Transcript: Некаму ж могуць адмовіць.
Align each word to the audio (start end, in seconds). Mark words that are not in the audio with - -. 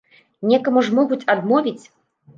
Некаму 0.51 0.83
ж 0.87 0.95
могуць 1.01 1.23
адмовіць. 1.37 1.81